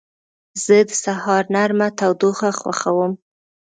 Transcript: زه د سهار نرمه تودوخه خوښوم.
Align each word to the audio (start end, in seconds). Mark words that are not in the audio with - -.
زه 0.63 0.77
د 0.87 0.91
سهار 1.03 1.43
نرمه 1.55 1.87
تودوخه 1.99 2.49
خوښوم. 2.59 3.13